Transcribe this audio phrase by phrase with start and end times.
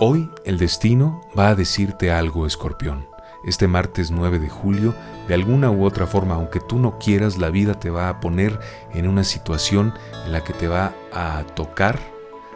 [0.00, 3.06] Hoy el destino va a decirte algo, escorpión.
[3.44, 4.92] Este martes 9 de julio,
[5.28, 8.58] de alguna u otra forma, aunque tú no quieras, la vida te va a poner
[8.92, 9.94] en una situación
[10.26, 12.00] en la que te va a tocar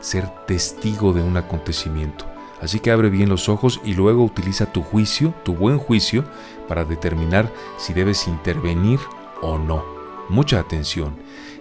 [0.00, 2.24] ser testigo de un acontecimiento.
[2.60, 6.24] Así que abre bien los ojos y luego utiliza tu juicio, tu buen juicio,
[6.66, 8.98] para determinar si debes intervenir
[9.42, 9.84] o no.
[10.28, 11.16] Mucha atención.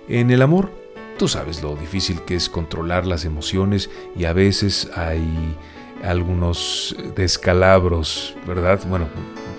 [0.08, 0.72] En el amor,
[1.18, 5.58] tú sabes lo difícil que es controlar las emociones y a veces hay
[6.04, 8.80] algunos descalabros, ¿verdad?
[8.88, 9.08] Bueno,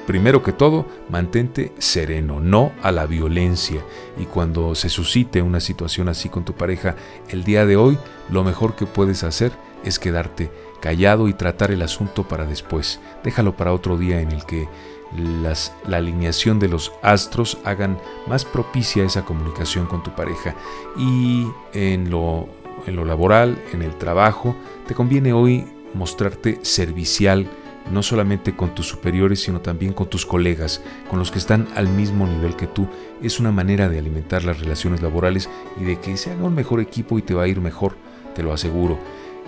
[0.07, 3.83] primero que todo, mantente sereno, no a la violencia.
[4.19, 6.95] Y cuando se suscite una situación así con tu pareja,
[7.29, 7.99] el día de hoy,
[8.31, 9.51] lo mejor que puedes hacer
[9.85, 13.01] es quedarte callado y tratar el asunto para después.
[13.25, 14.69] Déjalo para otro día en el que
[15.17, 20.55] las, la alineación de los astros hagan más propicia esa comunicación con tu pareja.
[20.97, 22.49] Y en lo,
[22.87, 24.55] en lo laboral, en el trabajo,
[24.87, 27.47] te conviene hoy mostrarte servicial,
[27.91, 31.89] no solamente con tus superiores, sino también con tus colegas, con los que están al
[31.89, 32.87] mismo nivel que tú.
[33.23, 35.49] Es una manera de alimentar las relaciones laborales
[35.81, 37.97] y de que se haga un mejor equipo y te va a ir mejor,
[38.35, 38.99] te lo aseguro.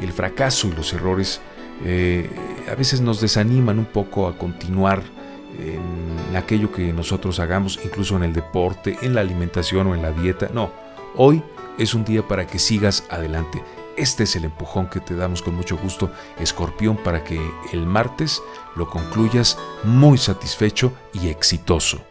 [0.01, 1.43] El fracaso y los errores
[1.85, 2.31] eh,
[2.71, 5.03] a veces nos desaniman un poco a continuar
[5.61, 10.13] en aquello que nosotros hagamos, incluso en el deporte, en la alimentación o en la
[10.13, 10.51] dieta.
[10.53, 10.71] No,
[11.17, 11.43] hoy
[11.79, 13.63] es un día para que sigas adelante.
[13.97, 17.41] Este es el empujón que te damos con mucho gusto, Escorpión, para que
[17.73, 18.43] el martes
[18.77, 22.10] lo concluyas muy satisfecho y exitoso.